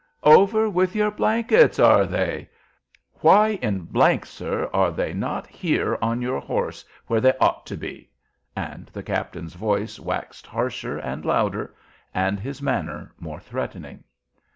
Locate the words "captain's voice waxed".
9.03-10.47